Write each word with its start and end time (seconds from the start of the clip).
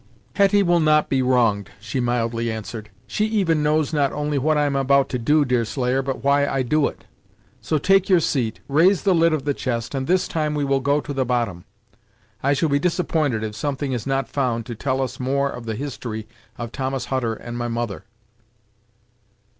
"Hetty 0.35 0.63
will 0.63 0.79
not 0.79 1.09
be 1.09 1.21
wronged," 1.21 1.69
she 1.79 1.99
mildly 1.99 2.51
answered; 2.51 2.89
"she 3.05 3.25
even 3.25 3.61
knows 3.61 3.93
not 3.93 4.11
only 4.11 4.39
what 4.39 4.57
I 4.57 4.65
am 4.65 4.75
about 4.75 5.09
to 5.09 5.19
do, 5.19 5.45
Deerslayer, 5.45 6.01
but 6.01 6.23
why 6.23 6.47
I 6.47 6.63
do 6.63 6.87
it. 6.87 7.05
So 7.61 7.77
take 7.77 8.09
your 8.09 8.19
seat, 8.19 8.61
raise 8.67 9.03
the 9.03 9.13
lid 9.13 9.31
of 9.31 9.45
the 9.45 9.53
chest, 9.53 9.93
and 9.93 10.07
this 10.07 10.27
time 10.27 10.55
we 10.55 10.63
will 10.63 10.79
go 10.79 11.01
to 11.01 11.13
the 11.13 11.23
bottom. 11.23 11.65
I 12.41 12.53
shall 12.53 12.69
be 12.69 12.79
disappointed 12.79 13.43
if 13.43 13.55
something 13.55 13.91
is 13.93 14.07
not 14.07 14.27
found 14.27 14.65
to 14.65 14.73
tell 14.75 15.01
us 15.03 15.19
more 15.19 15.51
of 15.51 15.65
the 15.67 15.75
history 15.75 16.27
of 16.57 16.71
Thomas 16.71 17.05
Hutter 17.13 17.35
and 17.35 17.55
my 17.55 17.67
mother." 17.67 18.05